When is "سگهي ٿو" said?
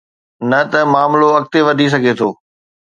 1.93-2.29